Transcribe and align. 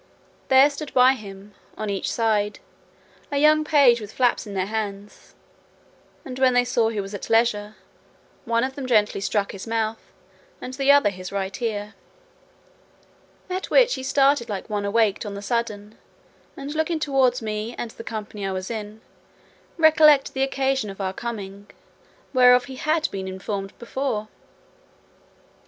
There 0.47 0.67
stood 0.71 0.95
by 0.95 1.13
him, 1.13 1.53
on 1.77 1.91
each 1.91 2.11
side, 2.11 2.57
a 3.31 3.37
young 3.37 3.63
page 3.63 4.01
with 4.01 4.11
flaps 4.11 4.47
in 4.47 4.55
their 4.55 4.65
hands, 4.65 5.35
and 6.25 6.39
when 6.39 6.55
they 6.55 6.65
saw 6.65 6.89
he 6.89 6.99
was 6.99 7.13
at 7.13 7.29
leisure, 7.29 7.75
one 8.45 8.63
of 8.63 8.73
them 8.73 8.87
gently 8.87 9.21
struck 9.21 9.51
his 9.51 9.67
mouth, 9.67 9.99
and 10.59 10.73
the 10.73 10.91
other 10.91 11.11
his 11.11 11.31
right 11.31 11.61
ear; 11.61 11.93
at 13.47 13.69
which 13.69 13.93
he 13.93 14.01
startled 14.01 14.49
like 14.49 14.71
one 14.71 14.85
awaked 14.85 15.23
on 15.23 15.35
the 15.35 15.41
sudden, 15.43 15.99
and 16.57 16.73
looking 16.73 16.99
towards 16.99 17.43
me 17.43 17.75
and 17.77 17.91
the 17.91 18.03
company 18.03 18.43
I 18.43 18.51
was 18.53 18.71
in, 18.71 19.01
recollected 19.77 20.33
the 20.33 20.41
occasion 20.41 20.89
of 20.89 20.99
our 20.99 21.13
coming, 21.13 21.69
whereof 22.33 22.65
he 22.65 22.77
had 22.77 23.07
been 23.11 23.27
informed 23.27 23.77
before. 23.77 24.29